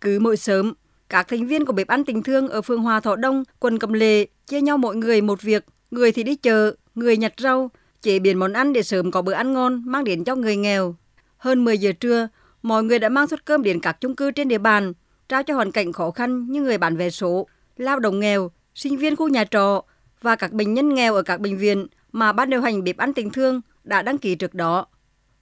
Cứ 0.00 0.18
mỗi 0.18 0.36
sớm, 0.36 0.74
các 1.08 1.28
thành 1.28 1.46
viên 1.46 1.64
của 1.64 1.72
bếp 1.72 1.86
ăn 1.86 2.04
tình 2.04 2.22
thương 2.22 2.48
ở 2.48 2.62
phường 2.62 2.82
Hòa 2.82 3.00
Thọ 3.00 3.16
Đông, 3.16 3.44
quận 3.60 3.78
Cẩm 3.78 3.92
Lệ 3.92 4.26
chia 4.46 4.60
nhau 4.60 4.78
mỗi 4.78 4.96
người 4.96 5.20
một 5.20 5.42
việc, 5.42 5.64
người 5.90 6.12
thì 6.12 6.22
đi 6.22 6.36
chợ, 6.36 6.74
người 6.94 7.16
nhặt 7.16 7.32
rau, 7.38 7.70
chế 8.02 8.18
biến 8.18 8.38
món 8.38 8.52
ăn 8.52 8.72
để 8.72 8.82
sớm 8.82 9.10
có 9.10 9.22
bữa 9.22 9.32
ăn 9.32 9.52
ngon 9.52 9.82
mang 9.86 10.04
đến 10.04 10.24
cho 10.24 10.34
người 10.36 10.56
nghèo. 10.56 10.94
Hơn 11.36 11.64
10 11.64 11.78
giờ 11.78 11.92
trưa, 12.00 12.28
mọi 12.62 12.82
người 12.82 12.98
đã 12.98 13.08
mang 13.08 13.26
suất 13.26 13.44
cơm 13.44 13.62
đến 13.62 13.80
các 13.80 14.00
chung 14.00 14.16
cư 14.16 14.30
trên 14.30 14.48
địa 14.48 14.58
bàn, 14.58 14.92
trao 15.28 15.42
cho 15.42 15.54
hoàn 15.54 15.72
cảnh 15.72 15.92
khó 15.92 16.10
khăn 16.10 16.46
như 16.50 16.62
người 16.62 16.78
bán 16.78 16.96
vé 16.96 17.10
số, 17.10 17.46
lao 17.76 17.98
động 17.98 18.20
nghèo, 18.20 18.50
sinh 18.74 18.96
viên 18.96 19.16
khu 19.16 19.28
nhà 19.28 19.44
trọ 19.44 19.84
và 20.22 20.36
các 20.36 20.52
bệnh 20.52 20.74
nhân 20.74 20.94
nghèo 20.94 21.14
ở 21.14 21.22
các 21.22 21.40
bệnh 21.40 21.58
viện 21.58 21.86
mà 22.12 22.32
ban 22.32 22.50
điều 22.50 22.60
hành 22.60 22.84
bếp 22.84 22.96
ăn 22.96 23.12
tình 23.12 23.30
thương 23.30 23.60
đã 23.84 24.02
đăng 24.02 24.18
ký 24.18 24.34
trước 24.34 24.54
đó. 24.54 24.86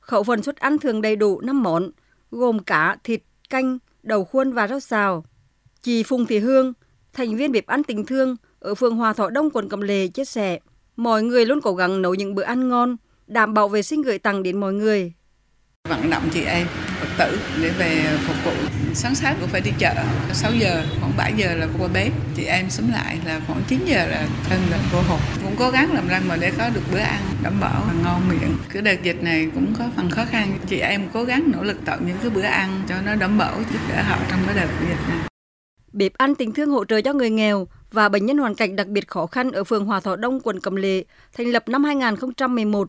Khẩu 0.01 0.23
phần 0.23 0.43
suất 0.43 0.57
ăn 0.57 0.79
thường 0.79 1.03
đầy 1.03 1.17
đủ 1.17 1.41
5 1.41 1.63
món, 1.63 1.91
gồm 2.31 2.59
cá, 2.59 2.97
thịt, 3.05 3.23
canh, 3.51 3.79
đầu 4.05 4.25
khuôn 4.25 4.53
và 4.53 4.69
rau 4.69 4.81
xào. 4.81 5.25
Chị 5.83 6.03
Phùng 6.03 6.27
Thị 6.27 6.39
Hương, 6.39 6.73
thành 7.13 7.37
viên 7.37 7.53
bếp 7.53 7.67
ăn 7.67 7.83
tình 7.85 8.07
thương 8.07 8.37
ở 8.59 8.75
phường 8.75 8.97
Hòa 8.97 9.13
Thọ 9.13 9.31
Đông, 9.31 9.51
quận 9.51 9.69
Cẩm 9.69 9.81
Lệ 9.81 10.09
chia 10.09 10.25
sẻ, 10.25 10.59
mọi 10.97 11.23
người 11.23 11.47
luôn 11.47 11.61
cố 11.61 11.75
gắng 11.75 12.03
nấu 12.03 12.15
những 12.15 12.35
bữa 12.35 12.43
ăn 12.43 12.69
ngon, 12.69 12.97
đảm 13.27 13.55
bảo 13.55 13.69
vệ 13.69 13.83
sinh 13.83 14.03
gửi 14.03 14.19
tặng 14.19 14.43
đến 14.43 14.61
mọi 14.61 14.73
người. 14.73 15.13
Vận 15.89 16.11
động 16.11 16.29
chị 16.33 16.45
em 16.45 16.67
Phật 17.01 17.09
tử 17.19 17.39
để 17.63 17.71
về 17.71 18.19
phục 18.27 18.37
vụ. 18.45 18.53
Sáng 18.95 19.15
sáng 19.15 19.37
cũng 19.41 19.49
phải 19.49 19.61
đi 19.61 19.71
chợ 19.79 19.95
6 20.33 20.53
giờ 20.55 20.83
khoảng 21.01 21.13
7 21.17 21.33
giờ 21.37 21.55
là 21.55 21.67
qua 21.79 21.89
bếp. 21.95 22.13
Chị 22.37 22.45
em 22.45 22.71
sớm 22.71 22.93
lại 22.93 23.19
là 23.25 23.41
khoảng 23.47 23.63
9 23.69 23.85
giờ 23.85 24.07
là 24.07 24.29
thân 24.49 24.61
là 24.71 24.79
vô 24.93 25.03
hộp 25.03 25.21
cũng 25.43 25.55
cố 25.59 25.71
gắng 25.71 25.95
làm 25.95 26.09
răng 26.09 26.29
mà 26.29 26.37
để 26.37 26.53
có 26.59 26.69
được 26.75 26.81
bữa 26.93 26.99
ăn 26.99 27.21
đảm 27.43 27.61
bảo 27.61 27.83
và 27.87 27.93
ngon 28.03 28.29
miệng. 28.29 28.57
Cái 28.73 28.83
đợt 28.83 29.03
dịch 29.03 29.23
này 29.23 29.49
cũng 29.55 29.75
có 29.79 29.85
phần 29.97 30.11
khó 30.11 30.25
khăn. 30.25 30.59
Chị 30.67 30.79
em 30.79 31.09
cố 31.13 31.25
gắng 31.25 31.51
nỗ 31.55 31.63
lực 31.63 31.85
tạo 31.85 31.99
những 32.07 32.17
cái 32.21 32.31
bữa 32.31 32.43
ăn 32.43 32.83
cho 32.89 32.95
nó 33.07 33.15
đảm 33.15 33.39
bảo 33.39 33.59
giúp 33.73 33.81
đỡ 33.89 34.03
họ 34.03 34.19
trong 34.31 34.41
cái 34.47 34.55
đợt 34.55 34.69
dịch 34.81 35.09
này. 35.09 35.19
Bếp 35.93 36.13
ăn 36.15 36.35
tình 36.35 36.53
thương 36.53 36.71
hỗ 36.71 36.85
trợ 36.85 37.01
cho 37.01 37.13
người 37.13 37.31
nghèo 37.31 37.69
và 37.93 38.09
bệnh 38.09 38.27
nhân 38.27 38.39
hoàn 38.39 38.55
cảnh 38.55 38.77
đặc 38.77 38.87
biệt 38.87 39.09
khó 39.09 39.27
khăn 39.27 39.53
ở 39.53 39.65
phường 39.65 39.85
Hòa 39.85 40.01
Thọ 40.01 40.17
Đông, 40.17 40.41
quận 40.41 40.61
Cẩm 40.61 40.77
Lệ, 40.77 41.05
thành 41.37 41.47
lập 41.47 41.69
năm 41.69 41.85
2011. 41.85 42.89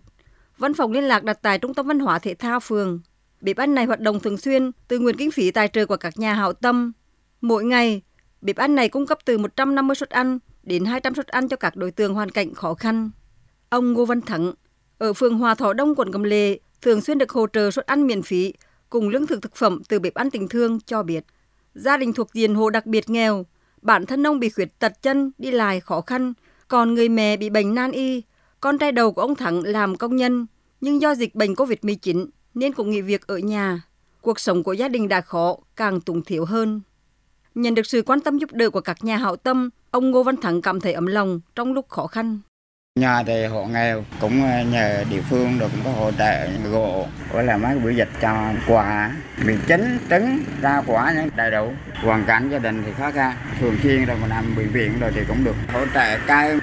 Văn 0.57 0.73
phòng 0.73 0.91
liên 0.91 1.03
lạc 1.03 1.23
đặt 1.23 1.39
tại 1.41 1.59
Trung 1.59 1.73
tâm 1.73 1.87
Văn 1.87 1.99
hóa 1.99 2.19
Thể 2.19 2.33
thao 2.33 2.59
phường. 2.59 2.99
Bếp 3.41 3.57
ăn 3.57 3.75
này 3.75 3.85
hoạt 3.85 3.99
động 3.99 4.19
thường 4.19 4.37
xuyên 4.37 4.71
từ 4.87 4.99
nguồn 4.99 5.15
kinh 5.15 5.31
phí 5.31 5.51
tài 5.51 5.67
trợ 5.67 5.85
của 5.85 5.97
các 5.97 6.19
nhà 6.19 6.33
hảo 6.33 6.53
tâm. 6.53 6.91
Mỗi 7.41 7.63
ngày, 7.65 8.01
bếp 8.41 8.55
ăn 8.55 8.75
này 8.75 8.89
cung 8.89 9.05
cấp 9.05 9.17
từ 9.25 9.37
150 9.37 9.95
suất 9.95 10.09
ăn 10.09 10.39
đến 10.63 10.85
200 10.85 11.15
suất 11.15 11.27
ăn 11.27 11.47
cho 11.47 11.57
các 11.57 11.75
đối 11.75 11.91
tượng 11.91 12.13
hoàn 12.13 12.31
cảnh 12.31 12.53
khó 12.53 12.73
khăn. 12.73 13.09
Ông 13.69 13.93
Ngô 13.93 14.05
Văn 14.05 14.21
Thắng, 14.21 14.53
ở 14.97 15.13
phường 15.13 15.37
Hòa 15.37 15.55
Thọ 15.55 15.73
Đông, 15.73 15.95
quận 15.95 16.11
Cẩm 16.11 16.23
Lệ, 16.23 16.59
thường 16.81 17.01
xuyên 17.01 17.17
được 17.17 17.31
hỗ 17.31 17.47
trợ 17.47 17.71
suất 17.71 17.85
ăn 17.85 18.07
miễn 18.07 18.21
phí 18.21 18.53
cùng 18.89 19.09
lương 19.09 19.27
thực 19.27 19.41
thực 19.41 19.55
phẩm 19.55 19.81
từ 19.89 19.99
bếp 19.99 20.13
ăn 20.13 20.29
tình 20.29 20.47
thương 20.47 20.79
cho 20.79 21.03
biết. 21.03 21.23
Gia 21.73 21.97
đình 21.97 22.13
thuộc 22.13 22.33
diện 22.33 22.55
hộ 22.55 22.69
đặc 22.69 22.85
biệt 22.85 23.09
nghèo, 23.09 23.45
bản 23.81 24.05
thân 24.05 24.27
ông 24.27 24.39
bị 24.39 24.49
khuyết 24.49 24.79
tật 24.79 25.01
chân, 25.01 25.31
đi 25.37 25.51
lại 25.51 25.79
khó 25.79 26.01
khăn, 26.01 26.33
còn 26.67 26.93
người 26.93 27.09
mẹ 27.09 27.37
bị 27.37 27.49
bệnh 27.49 27.75
nan 27.75 27.91
y. 27.91 28.21
Con 28.65 28.77
trai 28.77 28.91
đầu 28.91 29.11
của 29.11 29.21
ông 29.21 29.35
Thắng 29.35 29.63
làm 29.63 29.95
công 29.95 30.15
nhân, 30.15 30.45
nhưng 30.81 31.01
do 31.01 31.15
dịch 31.15 31.35
bệnh 31.35 31.53
COVID-19 31.53 32.27
nên 32.53 32.73
cũng 32.73 32.89
nghỉ 32.89 33.01
việc 33.01 33.27
ở 33.27 33.37
nhà. 33.37 33.81
Cuộc 34.21 34.39
sống 34.39 34.63
của 34.63 34.73
gia 34.73 34.87
đình 34.87 35.07
đã 35.07 35.21
khó, 35.21 35.55
càng 35.75 36.01
túng 36.01 36.23
thiếu 36.23 36.45
hơn. 36.45 36.81
Nhận 37.55 37.75
được 37.75 37.85
sự 37.85 38.03
quan 38.05 38.19
tâm 38.19 38.37
giúp 38.37 38.53
đỡ 38.53 38.69
của 38.69 38.81
các 38.81 39.03
nhà 39.03 39.17
hảo 39.17 39.35
tâm, 39.35 39.69
ông 39.91 40.11
Ngô 40.11 40.23
Văn 40.23 40.35
Thắng 40.37 40.61
cảm 40.61 40.81
thấy 40.81 40.93
ấm 40.93 41.05
lòng 41.05 41.41
trong 41.55 41.73
lúc 41.73 41.89
khó 41.89 42.07
khăn. 42.07 42.39
Nhà 42.99 43.23
thì 43.23 43.45
hộ 43.45 43.65
nghèo 43.65 44.05
cũng 44.21 44.43
ờ, 44.43 44.63
nhờ 44.71 45.03
địa 45.09 45.21
phương 45.29 45.57
rồi 45.59 45.69
cũng 45.71 45.81
có 45.83 45.91
hỗ 45.91 46.11
trợ 46.11 46.47
gỗ 46.71 47.07
với 47.31 47.43
là 47.43 47.57
mấy 47.57 47.79
bữa 47.79 47.89
dịch 47.89 48.09
cho 48.21 48.51
quà 48.67 49.15
mì 49.45 49.53
chính 49.67 49.97
trứng 50.09 50.39
rau 50.61 50.83
quả 50.87 51.13
những 51.15 51.29
đầy 51.35 51.51
đủ 51.51 51.73
hoàn 52.03 52.25
cảnh 52.25 52.49
gia 52.51 52.59
đình 52.59 52.83
thì 52.85 52.91
khó 52.97 53.11
khăn 53.11 53.35
thường 53.59 53.75
xuyên 53.83 54.05
rồi 54.05 54.17
mình 54.21 54.29
nằm 54.29 54.55
bệnh 54.57 54.69
viện 54.69 54.99
rồi 54.99 55.11
thì 55.15 55.21
cũng 55.27 55.43
được 55.43 55.55
hỗ 55.73 55.85
trợ 55.93 56.17
cây 56.27 56.59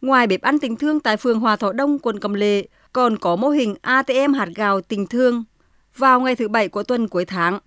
Ngoài 0.00 0.26
bếp 0.26 0.42
ăn 0.42 0.58
tình 0.58 0.76
thương 0.76 1.00
tại 1.00 1.16
phường 1.16 1.40
Hòa 1.40 1.56
Thọ 1.56 1.72
Đông, 1.72 1.98
quận 1.98 2.20
Cẩm 2.20 2.34
Lệ, 2.34 2.66
còn 2.92 3.18
có 3.18 3.36
mô 3.36 3.48
hình 3.48 3.74
ATM 3.82 4.32
hạt 4.34 4.48
gạo 4.54 4.80
tình 4.80 5.06
thương. 5.06 5.44
Vào 5.96 6.20
ngày 6.20 6.36
thứ 6.36 6.48
bảy 6.48 6.68
của 6.68 6.82
tuần 6.82 7.08
cuối 7.08 7.24
tháng, 7.24 7.58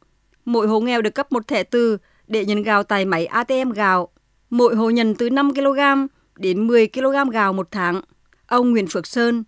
mỗi 0.46 0.68
hộ 0.68 0.80
nghèo 0.80 1.02
được 1.02 1.16
cấp 1.16 1.32
một 1.32 1.48
thẻ 1.48 1.64
từ 1.64 1.98
để 2.28 2.46
nhận 2.46 2.64
gạo 2.64 2.84
tại 2.84 3.06
máy 3.06 3.26
ATM 3.26 3.72
gạo. 3.72 4.10
Mỗi 4.50 4.76
hộ 4.76 4.90
nhận 4.90 5.16
từ 5.16 5.30
5 5.30 5.54
kg 5.54 5.80
đến 6.36 6.68
10 6.68 6.88
kg 6.88 7.30
gạo 7.32 7.54
một 7.54 7.68
tháng. 7.72 8.02
Ông 8.48 8.72
Nguyễn 8.72 8.88
Phước 8.88 9.08
Sơn, 9.08 9.44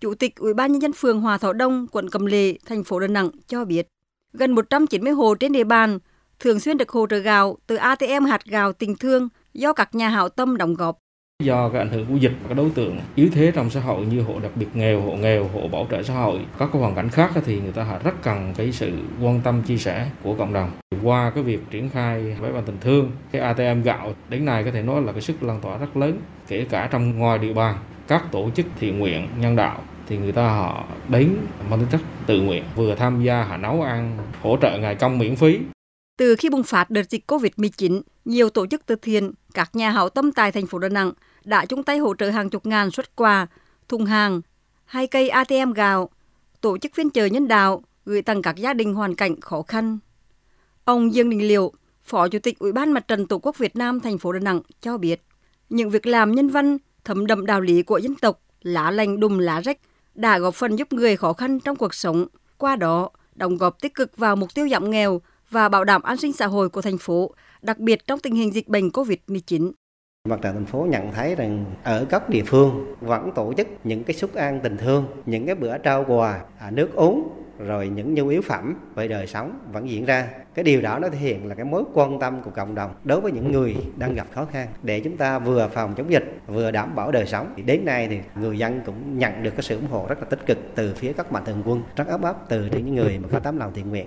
Chủ 0.00 0.14
tịch 0.14 0.36
Ủy 0.36 0.54
ban 0.54 0.72
nhân 0.72 0.82
dân 0.82 0.92
phường 0.92 1.20
Hòa 1.20 1.38
Thọ 1.38 1.52
Đông, 1.52 1.86
quận 1.92 2.10
Cẩm 2.10 2.26
Lệ, 2.26 2.54
thành 2.66 2.84
phố 2.84 3.00
Đà 3.00 3.06
Nẵng 3.06 3.30
cho 3.46 3.64
biết, 3.64 3.88
gần 4.32 4.52
190 4.52 5.12
hộ 5.12 5.34
trên 5.34 5.52
địa 5.52 5.64
bàn 5.64 5.98
thường 6.38 6.60
xuyên 6.60 6.78
được 6.78 6.90
hỗ 6.90 7.06
trợ 7.06 7.18
gạo 7.18 7.58
từ 7.66 7.76
ATM 7.76 8.24
hạt 8.24 8.44
gạo 8.44 8.72
tình 8.72 8.96
thương 8.96 9.28
do 9.54 9.72
các 9.72 9.94
nhà 9.94 10.08
hảo 10.08 10.28
tâm 10.28 10.56
đóng 10.56 10.74
góp. 10.74 10.98
Do 11.42 11.68
cái 11.68 11.80
ảnh 11.82 11.90
hưởng 11.90 12.06
của 12.06 12.16
dịch, 12.16 12.32
và 12.42 12.48
các 12.48 12.54
đối 12.54 12.70
tượng 12.70 13.00
yếu 13.14 13.28
thế 13.32 13.52
trong 13.54 13.70
xã 13.70 13.80
hội 13.80 14.06
như 14.06 14.20
hộ 14.20 14.40
đặc 14.40 14.52
biệt 14.54 14.66
nghèo, 14.74 15.00
hộ 15.00 15.16
nghèo, 15.16 15.48
hộ 15.48 15.68
bảo 15.68 15.86
trợ 15.90 16.02
xã 16.02 16.14
hội, 16.14 16.40
các 16.58 16.68
cái 16.72 16.82
hoàn 16.82 16.94
cảnh 16.94 17.08
khác 17.08 17.30
thì 17.44 17.60
người 17.60 17.72
ta 17.72 17.84
họ 17.84 17.98
rất 18.04 18.22
cần 18.22 18.52
cái 18.56 18.72
sự 18.72 18.92
quan 19.22 19.40
tâm 19.40 19.62
chia 19.62 19.76
sẻ 19.76 20.10
của 20.22 20.34
cộng 20.34 20.52
đồng. 20.52 20.70
Qua 21.02 21.30
cái 21.30 21.42
việc 21.42 21.60
triển 21.70 21.90
khai 21.90 22.36
với 22.40 22.52
ban 22.52 22.64
tình 22.64 22.76
thương, 22.80 23.10
cái 23.32 23.42
ATM 23.42 23.82
gạo 23.82 24.14
đến 24.28 24.44
nay 24.44 24.64
có 24.64 24.70
thể 24.70 24.82
nói 24.82 25.02
là 25.02 25.12
cái 25.12 25.20
sức 25.20 25.42
lan 25.42 25.60
tỏa 25.60 25.78
rất 25.78 25.96
lớn, 25.96 26.20
kể 26.48 26.66
cả 26.70 26.88
trong 26.92 27.18
ngoài 27.18 27.38
địa 27.38 27.52
bàn, 27.52 27.76
các 28.08 28.32
tổ 28.32 28.50
chức 28.54 28.66
thiện 28.80 28.98
nguyện, 28.98 29.28
nhân 29.38 29.56
đạo 29.56 29.82
thì 30.08 30.16
người 30.16 30.32
ta 30.32 30.48
họ 30.48 30.84
đến 31.08 31.36
mang 31.70 31.78
tính 31.80 31.88
chất 31.92 32.00
tự 32.26 32.40
nguyện 32.40 32.64
vừa 32.76 32.94
tham 32.94 33.22
gia 33.22 33.42
họ 33.42 33.56
nấu 33.56 33.82
ăn 33.82 34.18
hỗ 34.42 34.56
trợ 34.62 34.78
ngày 34.78 34.94
công 34.94 35.18
miễn 35.18 35.36
phí 35.36 35.58
Từ 36.18 36.36
khi 36.36 36.50
bùng 36.50 36.62
phát 36.62 36.90
đợt 36.90 37.10
dịch 37.10 37.24
COVID-19, 37.26 38.02
nhiều 38.24 38.50
tổ 38.50 38.66
chức 38.66 38.86
từ 38.86 38.96
thiện, 39.02 39.32
các 39.54 39.70
nhà 39.76 39.90
hảo 39.90 40.08
tâm 40.08 40.32
tại 40.32 40.52
thành 40.52 40.66
phố 40.66 40.78
Đà 40.78 40.88
Nẵng 40.88 41.12
đã 41.46 41.66
chung 41.66 41.82
tay 41.82 41.98
hỗ 41.98 42.14
trợ 42.14 42.30
hàng 42.30 42.50
chục 42.50 42.66
ngàn 42.66 42.90
xuất 42.90 43.16
quà, 43.16 43.46
thùng 43.88 44.04
hàng, 44.04 44.40
hai 44.84 45.06
cây 45.06 45.28
ATM 45.28 45.72
gạo, 45.72 46.10
tổ 46.60 46.78
chức 46.78 46.94
phiên 46.94 47.10
chợ 47.10 47.26
nhân 47.26 47.48
đạo 47.48 47.82
gửi 48.04 48.22
tặng 48.22 48.42
các 48.42 48.56
gia 48.56 48.74
đình 48.74 48.94
hoàn 48.94 49.14
cảnh 49.14 49.40
khó 49.40 49.62
khăn. 49.62 49.98
Ông 50.84 51.14
Dương 51.14 51.30
Đình 51.30 51.48
Liệu, 51.48 51.72
Phó 52.04 52.28
Chủ 52.28 52.38
tịch 52.38 52.58
Ủy 52.58 52.72
ban 52.72 52.92
Mặt 52.92 53.08
trận 53.08 53.26
Tổ 53.26 53.38
quốc 53.38 53.58
Việt 53.58 53.76
Nam 53.76 54.00
thành 54.00 54.18
phố 54.18 54.32
Đà 54.32 54.38
Nẵng 54.38 54.60
cho 54.80 54.98
biết, 54.98 55.22
những 55.70 55.90
việc 55.90 56.06
làm 56.06 56.32
nhân 56.32 56.48
văn, 56.48 56.78
thấm 57.04 57.26
đậm 57.26 57.46
đạo 57.46 57.60
lý 57.60 57.82
của 57.82 57.98
dân 57.98 58.14
tộc, 58.14 58.40
lá 58.62 58.90
lành 58.90 59.20
đùm 59.20 59.38
lá 59.38 59.60
rách 59.60 59.78
đã 60.14 60.38
góp 60.38 60.54
phần 60.54 60.76
giúp 60.76 60.92
người 60.92 61.16
khó 61.16 61.32
khăn 61.32 61.60
trong 61.60 61.76
cuộc 61.76 61.94
sống, 61.94 62.26
qua 62.58 62.76
đó 62.76 63.10
đóng 63.34 63.56
góp 63.56 63.80
tích 63.80 63.94
cực 63.94 64.16
vào 64.16 64.36
mục 64.36 64.54
tiêu 64.54 64.68
giảm 64.68 64.90
nghèo 64.90 65.20
và 65.50 65.68
bảo 65.68 65.84
đảm 65.84 66.02
an 66.02 66.16
sinh 66.16 66.32
xã 66.32 66.46
hội 66.46 66.68
của 66.68 66.82
thành 66.82 66.98
phố, 66.98 67.30
đặc 67.62 67.78
biệt 67.78 68.06
trong 68.06 68.20
tình 68.20 68.34
hình 68.34 68.54
dịch 68.54 68.68
bệnh 68.68 68.88
COVID-19. 68.88 69.72
Mặt 70.26 70.38
trận 70.42 70.54
thành 70.54 70.66
phố 70.66 70.86
nhận 70.90 71.12
thấy 71.12 71.34
rằng 71.34 71.64
ở 71.82 72.04
các 72.08 72.28
địa 72.28 72.42
phương 72.46 72.94
vẫn 73.00 73.30
tổ 73.34 73.52
chức 73.56 73.68
những 73.84 74.04
cái 74.04 74.16
suất 74.16 74.34
ăn 74.34 74.60
tình 74.60 74.76
thương, 74.76 75.06
những 75.26 75.46
cái 75.46 75.54
bữa 75.54 75.78
trao 75.78 76.04
quà, 76.08 76.40
à, 76.58 76.70
nước 76.70 76.94
uống 76.94 77.28
rồi 77.58 77.88
những 77.88 78.14
nhu 78.14 78.28
yếu 78.28 78.42
phẩm 78.42 78.74
về 78.94 79.08
đời 79.08 79.26
sống 79.26 79.58
vẫn 79.72 79.90
diễn 79.90 80.04
ra. 80.04 80.28
Cái 80.54 80.62
điều 80.64 80.80
đó 80.80 80.98
nó 80.98 81.08
thể 81.08 81.18
hiện 81.18 81.46
là 81.48 81.54
cái 81.54 81.64
mối 81.64 81.84
quan 81.94 82.20
tâm 82.20 82.42
của 82.42 82.50
cộng 82.50 82.74
đồng 82.74 82.90
đối 83.04 83.20
với 83.20 83.32
những 83.32 83.52
người 83.52 83.76
đang 83.96 84.14
gặp 84.14 84.26
khó 84.34 84.44
khăn 84.44 84.68
để 84.82 85.00
chúng 85.00 85.16
ta 85.16 85.38
vừa 85.38 85.68
phòng 85.68 85.94
chống 85.96 86.12
dịch 86.12 86.38
vừa 86.46 86.70
đảm 86.70 86.94
bảo 86.94 87.12
đời 87.12 87.26
sống. 87.26 87.52
Thì 87.56 87.62
đến 87.62 87.84
nay 87.84 88.08
thì 88.08 88.20
người 88.40 88.58
dân 88.58 88.80
cũng 88.86 89.18
nhận 89.18 89.42
được 89.42 89.50
cái 89.50 89.62
sự 89.62 89.76
ủng 89.76 89.90
hộ 89.90 90.06
rất 90.08 90.18
là 90.18 90.24
tích 90.24 90.46
cực 90.46 90.58
từ 90.74 90.94
phía 90.94 91.12
các 91.12 91.32
mạnh 91.32 91.44
thường 91.46 91.62
quân, 91.64 91.82
rất 91.96 92.08
ấp 92.08 92.22
ấp 92.22 92.48
từ 92.48 92.66
những 92.72 92.94
người 92.94 93.18
mà 93.18 93.28
có 93.32 93.38
tấm 93.38 93.58
lòng 93.58 93.72
thiện 93.74 93.90
nguyện. 93.90 94.04